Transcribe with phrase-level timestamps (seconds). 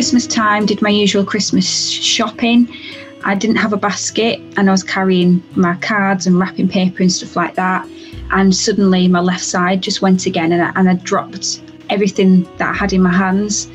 [0.00, 2.74] Christmas time, did my usual Christmas shopping.
[3.22, 7.12] I didn't have a basket and I was carrying my cards and wrapping paper and
[7.12, 7.86] stuff like that.
[8.30, 11.60] And suddenly my left side just went again and I, and I dropped
[11.90, 13.68] everything that I had in my hands.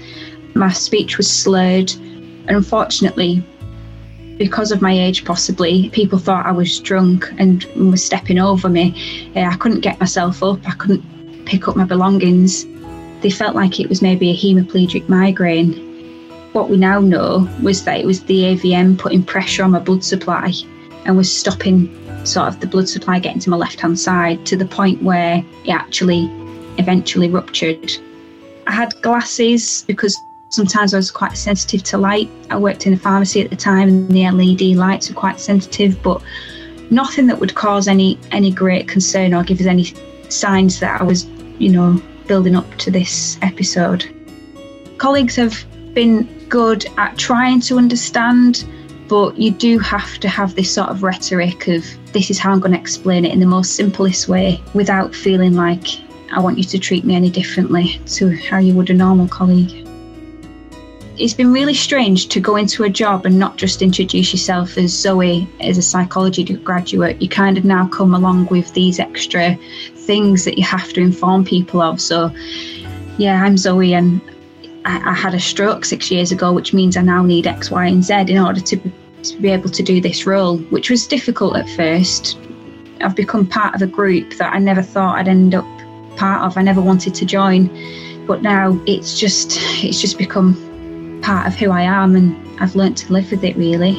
[0.56, 1.92] My speech was slurred.
[1.92, 3.44] And unfortunately,
[4.40, 9.32] because of my age, possibly, people thought I was drunk and was stepping over me.
[9.36, 12.66] I couldn't get myself up, I couldn't pick up my belongings.
[13.22, 15.85] They felt like it was maybe a hemiplegic migraine.
[16.56, 20.06] What we now know was that it was the AVM putting pressure on my blood
[20.06, 20.54] supply
[21.04, 21.94] and was stopping
[22.26, 25.44] sort of the blood supply getting to my left hand side to the point where
[25.66, 26.32] it actually
[26.78, 27.92] eventually ruptured.
[28.68, 32.30] I had glasses because sometimes I was quite sensitive to light.
[32.50, 36.02] I worked in a pharmacy at the time and the LED lights were quite sensitive,
[36.02, 36.24] but
[36.90, 39.94] nothing that would cause any any great concern or give us any
[40.30, 41.26] signs that I was,
[41.60, 44.06] you know, building up to this episode.
[45.00, 48.64] Colleagues have been good at trying to understand,
[49.10, 52.62] but you do have to have this sort of rhetoric of this is how I'm
[52.62, 55.86] going to explain it in the most simplest way without feeling like
[56.32, 59.86] I want you to treat me any differently to how you would a normal colleague.
[61.18, 64.98] It's been really strange to go into a job and not just introduce yourself as
[64.98, 67.22] Zoe as a psychology graduate.
[67.22, 69.58] You kind of now come along with these extra
[70.08, 72.00] things that you have to inform people of.
[72.00, 72.34] So,
[73.18, 74.22] yeah, I'm Zoe and
[74.86, 77.86] I, I had a stroke six years ago, which means I now need X, Y,
[77.86, 78.78] and Z in order to,
[79.42, 82.38] be able to do this role, which was difficult at first.
[83.02, 85.66] I've become part of a group that I never thought I'd end up
[86.16, 86.58] part of.
[86.58, 87.66] I never wanted to join,
[88.28, 93.00] but now it's just it's just become part of who I am, and I've learnt
[93.00, 93.94] to live with it really.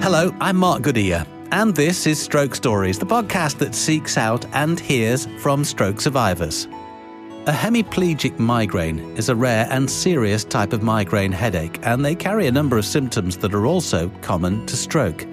[0.00, 4.78] Hello, I'm Mark Goodyear, and this is Stroke Stories, the podcast that seeks out and
[4.78, 6.68] hears from stroke survivors.
[7.48, 12.46] A hemiplegic migraine is a rare and serious type of migraine headache, and they carry
[12.46, 15.26] a number of symptoms that are also common to stroke.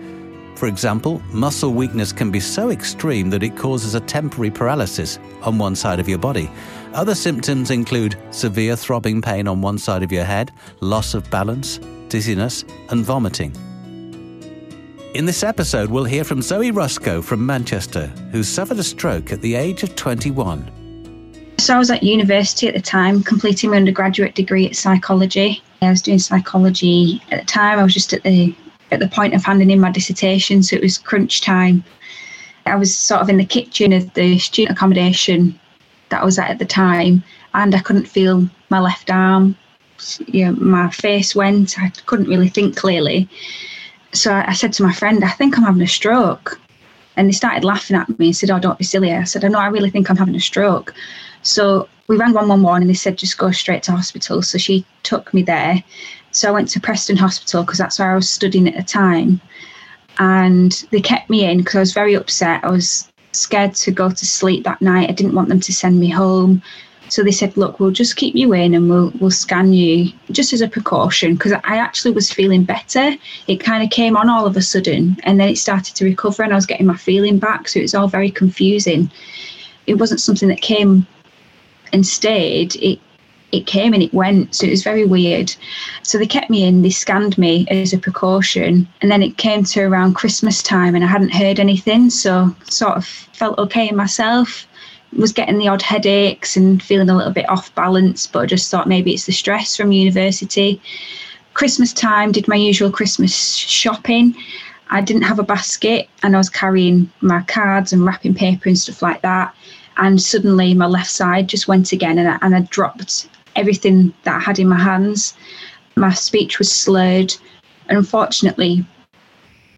[0.56, 5.58] For example, muscle weakness can be so extreme that it causes a temporary paralysis on
[5.58, 6.50] one side of your body.
[6.94, 11.82] Other symptoms include severe throbbing pain on one side of your head, loss of balance,
[12.08, 13.52] dizziness, and vomiting.
[15.16, 19.42] In this episode, we'll hear from Zoe Rusco from Manchester, who suffered a stroke at
[19.42, 20.85] the age of 21.
[21.58, 25.64] So I was at university at the time, completing my undergraduate degree at psychology.
[25.82, 27.80] I was doing psychology at the time.
[27.80, 28.54] I was just at the
[28.92, 31.84] at the point of handing in my dissertation, so it was crunch time.
[32.66, 35.60] I was sort of in the kitchen of the student accommodation
[36.10, 37.24] that I was at at the time,
[37.54, 39.56] and I couldn't feel my left arm.
[40.28, 41.80] You know, my face went.
[41.80, 43.30] I couldn't really think clearly.
[44.14, 46.60] So I, I said to my friend, "I think I'm having a stroke."
[47.18, 49.14] And they started laughing at me and said, Oh, don't be silly.
[49.14, 50.94] I said, know, I really think I'm having a stroke.
[51.46, 54.42] So we rang 111 and they said, just go straight to hospital.
[54.42, 55.84] So she took me there.
[56.32, 59.40] So I went to Preston Hospital because that's where I was studying at the time.
[60.18, 62.64] And they kept me in because I was very upset.
[62.64, 65.10] I was scared to go to sleep that night.
[65.10, 66.62] I didn't want them to send me home.
[67.10, 70.54] So they said, "Look, we'll just keep you in and we'll we'll scan you just
[70.54, 73.12] as a precaution because I actually was feeling better.
[73.48, 76.42] It kind of came on all of a sudden, and then it started to recover,
[76.42, 77.68] and I was getting my feeling back.
[77.68, 79.12] So it was all very confusing.
[79.86, 81.06] It wasn't something that came
[81.96, 82.76] and stayed.
[82.76, 83.00] It
[83.52, 84.54] it came and it went.
[84.54, 85.56] So it was very weird.
[86.04, 88.86] So they kept me in, they scanned me as a precaution.
[89.02, 92.10] And then it came to around Christmas time and I hadn't heard anything.
[92.10, 94.68] So sort of felt okay myself.
[95.18, 98.70] Was getting the odd headaches and feeling a little bit off balance, but I just
[98.70, 100.82] thought maybe it's the stress from university.
[101.54, 104.36] Christmas time, did my usual Christmas shopping.
[104.90, 108.78] I didn't have a basket and I was carrying my cards and wrapping paper and
[108.78, 109.56] stuff like that.
[109.98, 114.36] And suddenly my left side just went again and I, and I dropped everything that
[114.36, 115.34] I had in my hands.
[115.96, 117.34] My speech was slurred.
[117.88, 118.86] And unfortunately,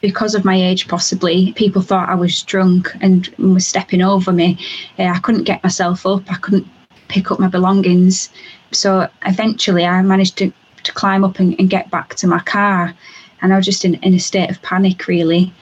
[0.01, 4.57] because of my age, possibly, people thought I was drunk and was stepping over me.
[4.97, 6.67] Uh, I couldn't get myself up, I couldn't
[7.07, 8.29] pick up my belongings.
[8.71, 10.51] So eventually, I managed to,
[10.83, 12.93] to climb up and, and get back to my car.
[13.41, 15.53] And I was just in, in a state of panic, really.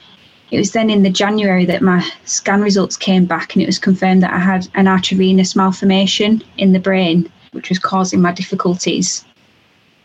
[0.50, 3.78] It was then in the January that my scan results came back and it was
[3.78, 9.24] confirmed that I had an arteriovenous malformation in the brain which was causing my difficulties.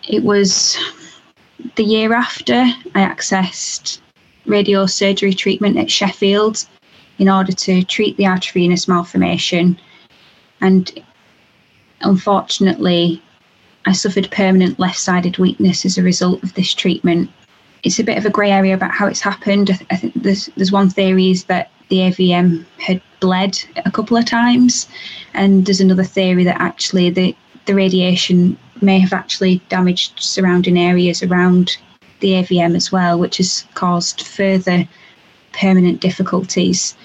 [0.10, 0.78] It was
[1.76, 2.56] the year after
[2.96, 4.00] I accessed
[4.48, 6.66] radiosurgery treatment at Sheffield
[7.20, 9.78] in order to treat the arteriovenous malformation.
[10.62, 11.04] And
[12.02, 13.22] unfortunately,
[13.86, 17.30] I suffered permanent left sided weakness as a result of this treatment.
[17.84, 19.72] It's a bit of a grey area about how it's happened.
[19.72, 23.92] I, th- I think there's, there's one theory is that the AVM had bled a
[23.92, 24.88] couple of times,
[25.34, 27.36] and there's another theory that actually the
[27.66, 31.78] the radiation may have actually damaged surrounding areas around
[32.20, 34.88] the AVM as well, which has caused further
[35.54, 36.96] permanent difficulties.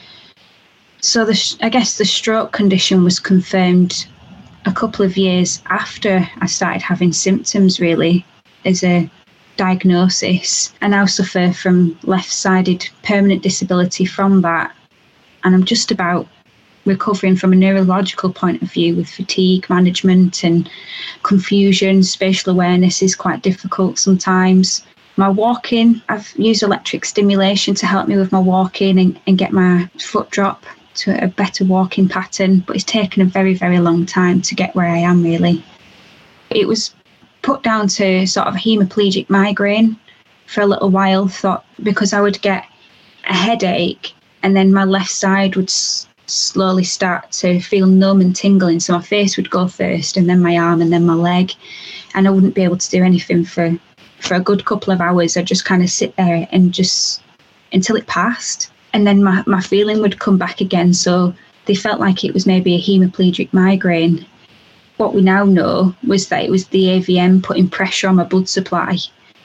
[1.00, 4.06] So the, I guess the stroke condition was confirmed
[4.64, 8.24] a couple of years after I started having symptoms, really,
[8.64, 9.10] as a
[9.56, 10.72] diagnosis.
[10.82, 14.74] I now suffer from left sided permanent disability from that.
[15.44, 16.26] And I'm just about
[16.84, 20.70] recovering from a neurological point of view with fatigue management and
[21.22, 22.02] confusion.
[22.02, 24.84] Spatial awareness is quite difficult sometimes.
[25.16, 29.52] My walking, I've used electric stimulation to help me with my walking and, and get
[29.52, 30.64] my foot drop
[30.96, 34.74] to a better walking pattern, but it's taken a very, very long time to get
[34.74, 35.64] where I am really.
[36.50, 36.94] It was
[37.46, 39.96] put down to sort of a hemiplegic migraine
[40.46, 42.66] for a little while, thought because I would get
[43.28, 48.34] a headache and then my left side would s- slowly start to feel numb and
[48.34, 48.80] tingling.
[48.80, 51.52] So my face would go first and then my arm and then my leg.
[52.14, 53.78] And I wouldn't be able to do anything for,
[54.18, 55.36] for a good couple of hours.
[55.36, 57.22] I'd just kind of sit there and just
[57.72, 60.92] until it passed and then my, my feeling would come back again.
[60.94, 61.32] So
[61.66, 64.26] they felt like it was maybe a hemiplegic migraine.
[64.96, 68.48] What we now know was that it was the AVM putting pressure on my blood
[68.48, 68.96] supply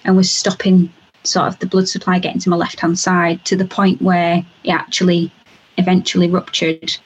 [0.04, 0.92] and was stopping
[1.24, 4.44] sort of the blood supply getting to my left hand side to the point where
[4.64, 5.32] it actually
[5.78, 6.98] eventually ruptured.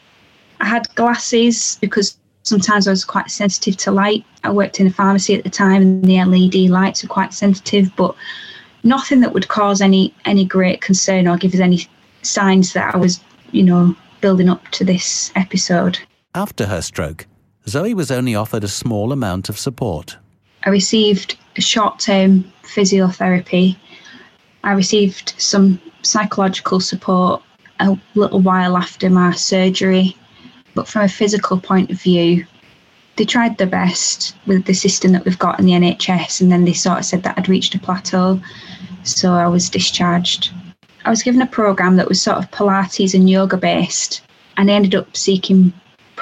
[0.59, 4.23] I had glasses because sometimes I was quite sensitive to light.
[4.43, 7.91] I worked in a pharmacy at the time and the LED lights were quite sensitive,
[7.95, 8.15] but
[8.83, 11.87] nothing that would cause any any great concern or give us any
[12.21, 13.19] signs that I was,
[13.51, 15.99] you know, building up to this episode.
[16.33, 17.25] After her stroke,
[17.67, 20.17] Zoe was only offered a small amount of support.
[20.63, 23.75] I received short term physiotherapy.
[24.63, 27.41] I received some psychological support
[27.79, 30.15] a little while after my surgery.
[30.75, 32.45] But from a physical point of view,
[33.15, 36.65] they tried their best with the system that we've got in the NHS, and then
[36.65, 38.41] they sort of said that I'd reached a plateau.
[39.03, 40.51] So I was discharged.
[41.05, 44.21] I was given a program that was sort of Pilates and yoga based,
[44.57, 45.71] and I ended up seeking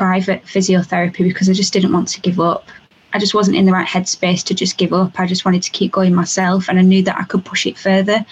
[0.03, 2.67] private physiotherapy because I just didn't want to give up.
[3.13, 5.17] I just wasn't in the right headspace to just give up.
[5.17, 7.77] I just wanted to keep going myself, and I knew that I could push it
[7.77, 8.25] further.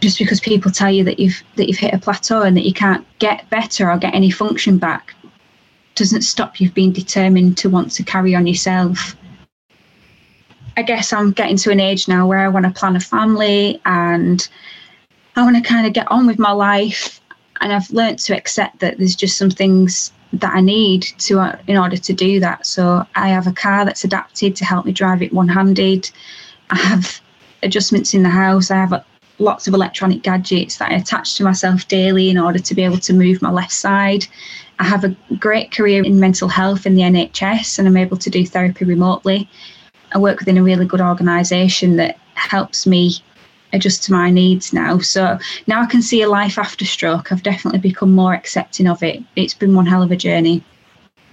[0.00, 2.72] Just because people tell you that you've that you've hit a plateau and that you
[2.72, 5.14] can't get better or get any function back,
[5.94, 9.14] doesn't stop you being determined to want to carry on yourself.
[10.78, 13.78] I guess I'm getting to an age now where I want to plan a family
[13.84, 14.48] and
[15.36, 17.20] I want to kind of get on with my life.
[17.60, 21.58] And I've learned to accept that there's just some things that I need to uh,
[21.66, 22.66] in order to do that.
[22.66, 26.10] So I have a car that's adapted to help me drive it one-handed.
[26.70, 27.20] I have
[27.62, 28.70] adjustments in the house.
[28.70, 29.04] I have
[29.38, 32.98] lots of electronic gadgets that I attach to myself daily in order to be able
[32.98, 34.26] to move my left side.
[34.78, 38.30] I have a great career in mental health in the NHS and I'm able to
[38.30, 39.48] do therapy remotely.
[40.14, 43.16] I work within a really good organisation that helps me
[43.72, 44.98] adjust to my needs now.
[44.98, 47.32] So now I can see a life after stroke.
[47.32, 49.22] I've definitely become more accepting of it.
[49.36, 50.62] It's been one hell of a journey.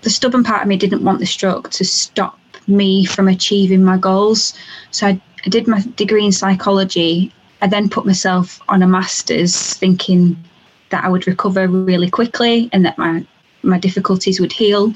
[0.01, 3.97] The stubborn part of me didn't want the stroke to stop me from achieving my
[3.97, 4.53] goals.
[4.91, 7.33] So I, I did my degree in psychology.
[7.61, 10.41] I then put myself on a master's thinking
[10.89, 13.25] that I would recover really quickly and that my
[13.61, 14.93] my difficulties would heal.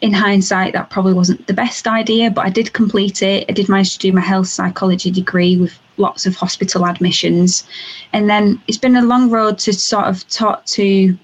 [0.00, 3.44] In hindsight, that probably wasn't the best idea, but I did complete it.
[3.48, 7.66] I did manage to do my health psychology degree with lots of hospital admissions.
[8.12, 11.16] And then it's been a long road to sort of talk to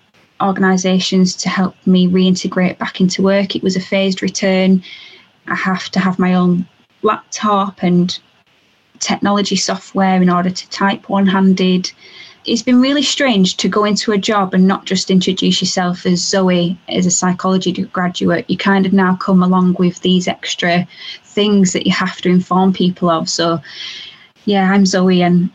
[0.42, 3.54] organisations to help me reintegrate back into work.
[3.54, 4.82] It was a phased return.
[5.46, 6.66] I have to have my own
[7.02, 8.18] laptop and
[8.98, 11.90] technology software in order to type one handed.
[12.44, 16.26] It's been really strange to go into a job and not just introduce yourself as
[16.26, 18.48] Zoe, as a psychology graduate.
[18.48, 20.86] You kind of now come along with these extra
[21.24, 23.28] things that you have to inform people of.
[23.28, 23.60] So
[24.44, 25.50] yeah, I'm Zoe, and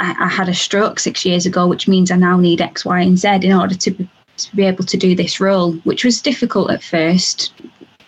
[0.00, 3.00] I, I, had a stroke six years ago, which means I now need X, Y,
[3.00, 6.20] and Z in order to be, to be able to do this role, which was
[6.20, 7.52] difficult at first.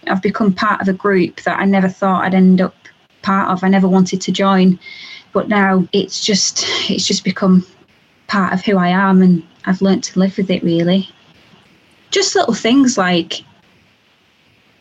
[0.07, 2.75] I've become part of a group that I never thought I'd end up
[3.23, 3.65] part of.
[3.65, 4.79] I never wanted to join,
[5.33, 7.67] but now it's just it's just become
[8.27, 10.63] part of who I am, and I've learnt to live with it.
[10.63, 11.09] Really,
[12.11, 13.43] just little things like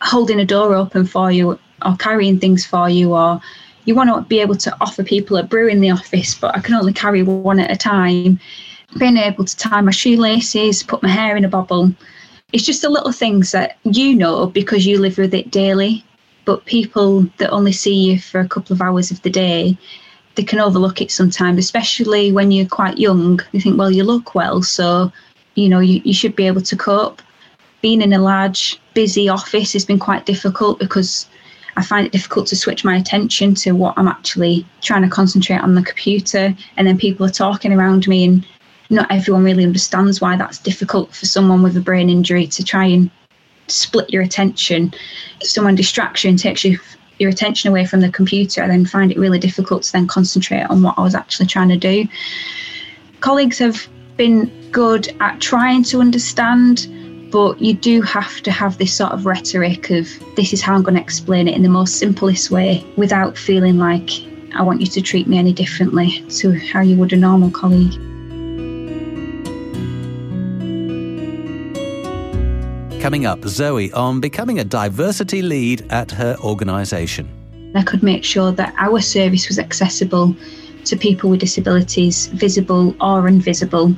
[0.02, 3.40] holding a door open for you, or carrying things for you, or
[3.84, 6.60] you want to be able to offer people a brew in the office, but I
[6.60, 8.38] can only carry one at a time.
[8.98, 11.92] Being able to tie my shoelaces, put my hair in a bobble.
[12.52, 16.04] It's just the little things that you know because you live with it daily.
[16.44, 19.78] But people that only see you for a couple of hours of the day,
[20.34, 23.40] they can overlook it sometimes, especially when you're quite young.
[23.52, 25.12] They think, well, you look well, so
[25.54, 27.22] you know you, you should be able to cope.
[27.82, 31.26] Being in a large, busy office has been quite difficult because
[31.76, 35.60] I find it difficult to switch my attention to what I'm actually trying to concentrate
[35.60, 36.54] on the computer.
[36.76, 38.46] And then people are talking around me, and
[38.90, 42.86] not everyone really understands why that's difficult for someone with a brain injury to try
[42.86, 43.10] and
[43.68, 44.92] split your attention.
[45.40, 46.78] If someone distracts you and takes you
[47.18, 50.64] your attention away from the computer, I then find it really difficult to then concentrate
[50.64, 52.08] on what I was actually trying to do.
[53.20, 53.86] Colleagues have
[54.16, 56.88] been good at trying to understand,
[57.30, 60.82] but you do have to have this sort of rhetoric of this is how I'm
[60.82, 64.10] going to explain it in the most simplest way without feeling like
[64.54, 67.92] I want you to treat me any differently to how you would a normal colleague.
[73.00, 77.28] Coming up, Zoe on becoming a diversity lead at her organisation.
[77.74, 80.34] I could make sure that our service was accessible
[80.84, 83.94] to people with disabilities, visible or invisible.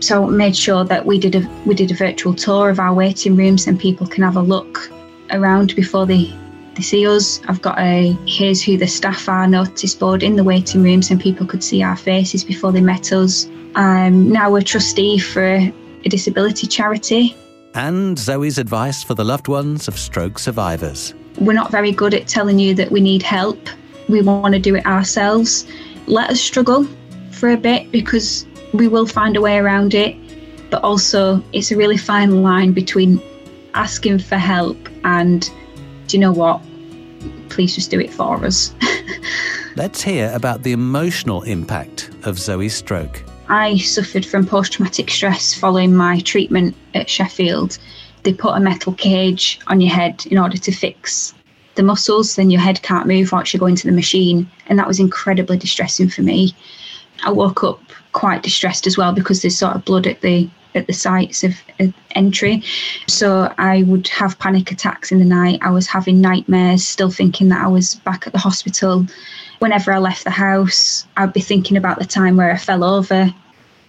[0.00, 3.36] So made sure that we did a we did a virtual tour of our waiting
[3.36, 4.90] rooms and people can have a look
[5.30, 6.32] around before they
[6.74, 7.40] they see us.
[7.48, 11.20] I've got a here's who the staff are notice board in the waiting rooms and
[11.20, 13.48] people could see our faces before they met us.
[13.74, 15.72] I'm now a trustee for a,
[16.04, 17.34] a disability charity
[17.76, 21.14] and Zoe's advice for the loved ones of stroke survivors.
[21.38, 23.58] We're not very good at telling you that we need help.
[24.08, 25.66] We want to do it ourselves.
[26.06, 26.88] Let us struggle
[27.32, 30.16] for a bit because we will find a way around it.
[30.70, 33.22] But also, it's a really fine line between
[33.74, 35.48] asking for help and,
[36.06, 36.60] do you know what?
[37.48, 38.74] Please just do it for us.
[39.76, 43.22] Let's hear about the emotional impact of Zoe's stroke.
[43.48, 47.78] I suffered from post traumatic stress following my treatment at Sheffield.
[48.24, 51.32] They put a metal cage on your head in order to fix
[51.76, 54.50] the muscles, then your head can't move once you go into the machine.
[54.66, 56.54] And that was incredibly distressing for me.
[57.24, 57.80] I woke up
[58.12, 61.54] quite distressed as well because there's sort of blood at the at the sites of,
[62.10, 62.62] entry.
[63.06, 65.58] So I would have panic attacks in the night.
[65.62, 69.06] I was having nightmares, still thinking that I was back at the hospital
[69.58, 73.32] whenever I left the house, I'd be thinking about the time where I fell over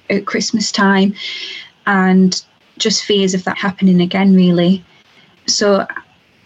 [0.10, 1.16] at Christmas time
[1.86, 2.44] and
[2.78, 4.84] just fears of that happening again, really.
[5.48, 5.86] So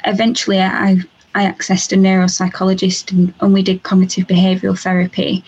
[0.05, 0.97] eventually I,
[1.35, 5.43] I accessed a neuropsychologist and, and we did cognitive behavioural therapy.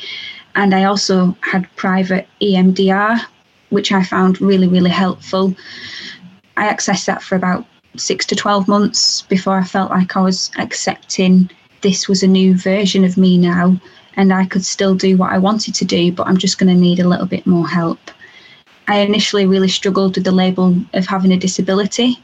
[0.56, 3.20] And I also had private EMDR,
[3.70, 5.56] which I found really, really helpful.
[6.58, 10.52] I accessed that for about six to 12 months before I felt like I was
[10.58, 11.50] accepting
[11.82, 13.80] this was a new version of me now
[14.16, 16.80] and I could still do what I wanted to do, but I'm just going to
[16.80, 18.00] need a little bit more help.
[18.88, 22.20] I initially really struggled with the label of having a disability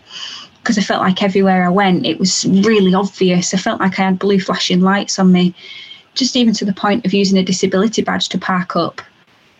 [0.61, 3.53] because I felt like everywhere I went, it was really obvious.
[3.53, 5.55] I felt like I had blue flashing lights on me,
[6.13, 9.01] just even to the point of using a disability badge to park up.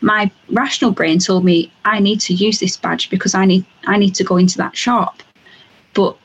[0.02, 3.98] My rational brain told me I need to use this badge because I need I
[3.98, 5.22] need to go into that shop.
[5.94, 6.18] But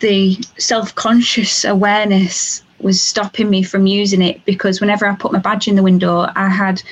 [0.00, 5.40] the self conscious awareness was stopping me from using it because whenever I put my
[5.40, 6.82] badge in the window, I had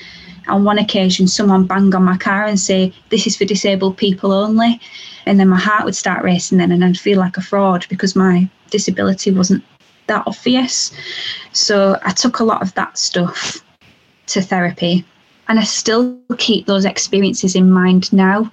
[0.49, 4.33] on one occasion someone bang on my car and say, This is for disabled people
[4.33, 4.81] only.
[5.27, 8.15] And then my heart would start racing then and I'd feel like a fraud because
[8.15, 9.65] my disability wasn't
[10.07, 10.93] that obvious.
[11.53, 13.63] So I took a lot of that stuff
[14.29, 15.05] to therapy.
[15.49, 18.51] And I still keep those experiences in mind now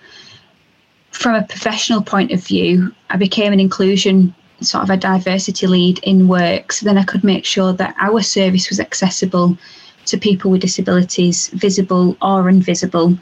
[1.13, 5.99] from a professional point of view, I became an inclusion sort of a diversity lead
[5.99, 6.71] in work.
[6.71, 9.57] So then I could make sure that our service was accessible
[10.05, 13.17] to people with disabilities, visible or invisible.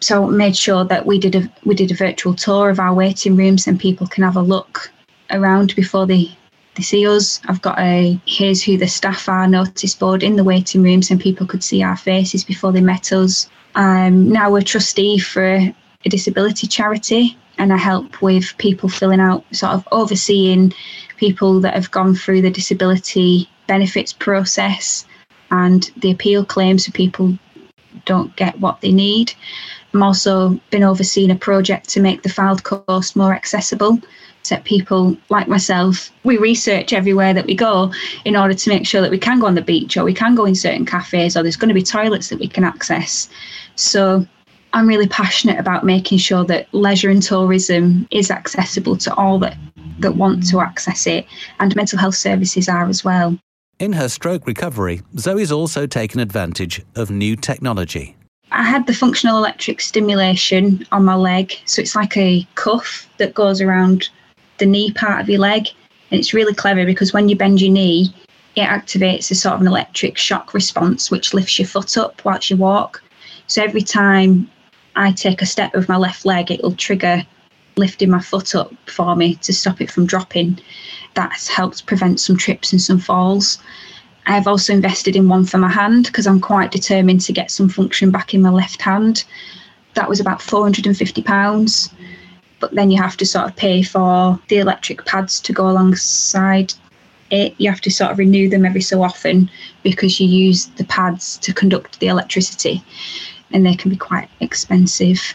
[0.00, 2.94] So I made sure that we did a we did a virtual tour of our
[2.94, 4.90] waiting rooms and people can have a look
[5.30, 6.37] around before they
[6.78, 7.40] they see us.
[7.46, 11.20] I've got a here's who the staff are notice board in the waiting rooms and
[11.20, 13.48] people could see our faces before they met us.
[13.74, 15.74] I'm now a trustee for a
[16.08, 20.72] disability charity and I help with people filling out, sort of overseeing
[21.16, 25.04] people that have gone through the disability benefits process
[25.50, 27.36] and the appeal claims so people
[28.04, 29.32] don't get what they need.
[29.92, 33.98] I'm also been overseeing a project to make the Fylde coast more accessible
[34.50, 37.92] that people like myself, we research everywhere that we go
[38.24, 40.34] in order to make sure that we can go on the beach or we can
[40.34, 43.28] go in certain cafes or there's going to be toilets that we can access.
[43.76, 44.26] So
[44.72, 49.56] I'm really passionate about making sure that leisure and tourism is accessible to all that,
[50.00, 51.26] that want to access it,
[51.60, 53.38] and mental health services are as well.
[53.78, 58.16] In her stroke recovery, Zoe's also taken advantage of new technology.
[58.50, 63.34] I had the functional electric stimulation on my leg, so it's like a cuff that
[63.34, 64.08] goes around
[64.58, 65.68] the knee part of your leg.
[66.10, 68.14] And it's really clever because when you bend your knee,
[68.56, 72.50] it activates a sort of an electric shock response, which lifts your foot up whilst
[72.50, 73.02] you walk.
[73.46, 74.50] So every time
[74.96, 77.24] I take a step with my left leg, it will trigger
[77.76, 80.58] lifting my foot up for me to stop it from dropping.
[81.14, 83.58] That's helped prevent some trips and some falls.
[84.26, 87.68] I've also invested in one for my hand because I'm quite determined to get some
[87.68, 89.24] function back in my left hand.
[89.94, 91.92] That was about £450.
[92.60, 96.74] But then you have to sort of pay for the electric pads to go alongside
[97.30, 97.54] it.
[97.58, 99.50] You have to sort of renew them every so often
[99.82, 102.82] because you use the pads to conduct the electricity
[103.52, 105.34] and they can be quite expensive.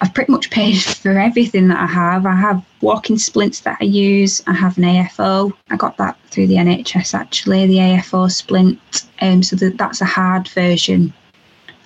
[0.00, 2.26] I've pretty much paid for everything that I have.
[2.26, 4.42] I have walking splints that I use.
[4.46, 5.52] I have an AFO.
[5.70, 9.04] I got that through the NHS actually, the AFO splint.
[9.20, 11.12] Um, so that, that's a hard version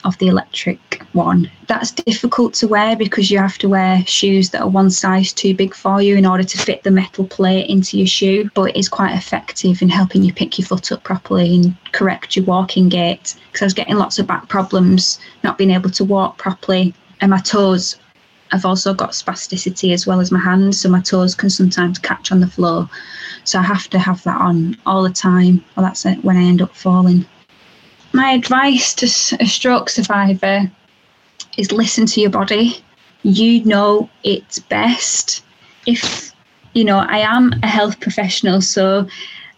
[0.04, 1.50] of the electric one.
[1.66, 5.54] That's difficult to wear because you have to wear shoes that are one size too
[5.54, 8.50] big for you in order to fit the metal plate into your shoe.
[8.54, 12.36] But it is quite effective in helping you pick your foot up properly and correct
[12.36, 13.34] your walking gait.
[13.48, 17.30] Because I was getting lots of back problems, not being able to walk properly, and
[17.30, 17.96] my toes.
[18.50, 22.32] I've also got spasticity as well as my hands, so my toes can sometimes catch
[22.32, 22.88] on the floor.
[23.44, 26.62] So I have to have that on all the time, or that's when I end
[26.62, 27.26] up falling.
[28.12, 29.06] My advice to
[29.40, 30.70] a stroke survivor
[31.56, 32.82] is listen to your body.
[33.22, 35.44] You know it's best.
[35.86, 36.32] If,
[36.72, 39.06] you know, I am a health professional, so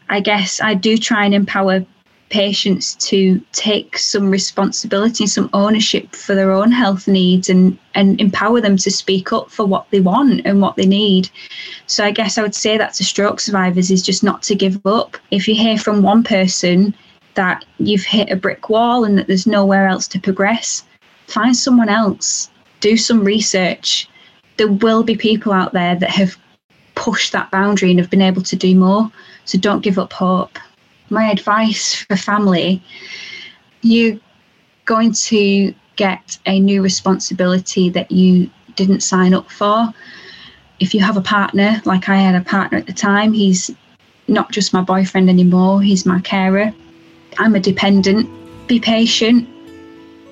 [0.08, 1.84] I guess I do try and empower
[2.30, 8.20] patients to take some responsibility and some ownership for their own health needs and, and
[8.20, 11.28] empower them to speak up for what they want and what they need.
[11.86, 14.84] So I guess I would say that to stroke survivors is just not to give
[14.86, 15.16] up.
[15.30, 16.94] If you hear from one person
[17.34, 20.84] that you've hit a brick wall and that there's nowhere else to progress,
[21.26, 24.08] find someone else, do some research.
[24.56, 26.36] There will be people out there that have
[26.94, 29.10] pushed that boundary and have been able to do more.
[29.44, 30.58] So don't give up hope.
[31.08, 32.82] My advice for family
[33.82, 34.18] you're
[34.84, 39.92] going to get a new responsibility that you didn't sign up for.
[40.78, 43.70] If you have a partner, like I had a partner at the time, he's
[44.28, 46.72] not just my boyfriend anymore, he's my carer.
[47.38, 48.28] I'm a dependent.
[48.66, 49.48] Be patient.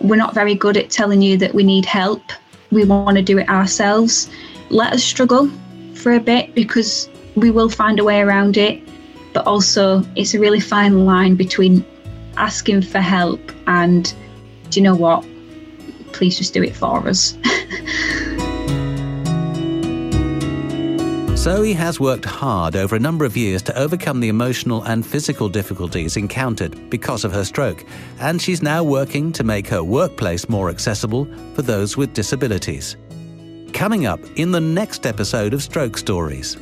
[0.00, 2.22] We're not very good at telling you that we need help.
[2.70, 4.28] We want to do it ourselves.
[4.70, 5.50] Let us struggle
[5.94, 8.82] for a bit because we will find a way around it.
[9.32, 11.84] But also, it's a really fine line between
[12.36, 14.14] asking for help and,
[14.70, 15.26] do you know what?
[16.12, 17.36] Please just do it for us.
[21.38, 25.48] Zoe has worked hard over a number of years to overcome the emotional and physical
[25.48, 27.84] difficulties encountered because of her stroke,
[28.18, 32.96] and she's now working to make her workplace more accessible for those with disabilities.
[33.72, 36.56] Coming up in the next episode of Stroke Stories.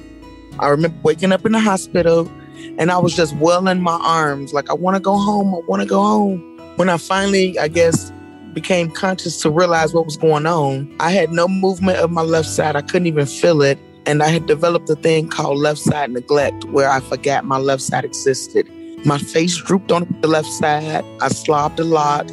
[0.58, 2.30] I remember waking up in the hospital
[2.76, 5.80] and I was just welling my arms like, I want to go home, I want
[5.80, 6.58] to go home.
[6.76, 8.12] When I finally, I guess,
[8.52, 12.50] became conscious to realize what was going on, I had no movement of my left
[12.50, 12.76] side.
[12.76, 13.78] I couldn't even feel it.
[14.07, 17.83] And I had developed a thing called left side neglect where I forgot my left
[17.83, 18.71] side existed.
[19.05, 21.05] My face drooped on the left side.
[21.21, 22.33] I slobbed a lot.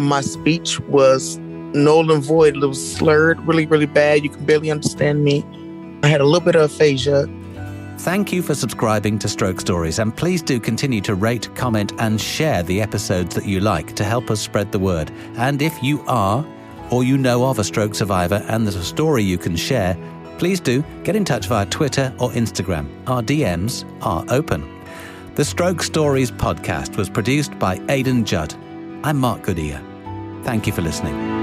[0.00, 1.38] My speech was
[1.74, 2.56] null and void.
[2.56, 4.24] It was slurred really, really bad.
[4.24, 5.44] You can barely understand me.
[6.02, 7.28] I had a little bit of aphasia.
[7.98, 12.18] Thank you for subscribing to Stroke Stories, and please do continue to rate, comment, and
[12.18, 15.10] share the episodes that you like to help us spread the word.
[15.36, 16.46] And if you are,
[16.90, 19.96] or you know of a stroke survivor and there's a story you can share,
[20.40, 22.88] please do get in touch via Twitter or Instagram.
[23.06, 24.82] Our DMs are open.
[25.34, 28.54] The Stroke Stories podcast was produced by Aidan Judd.
[29.04, 29.80] I'm Mark Goodyear.
[30.42, 31.39] Thank you for listening.